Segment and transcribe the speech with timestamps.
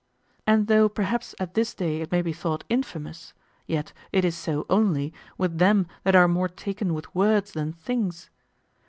[0.47, 3.35] And though perhaps at this day it may be thought infamous,
[3.67, 8.31] yet it is so only with them that are more taken with words than things.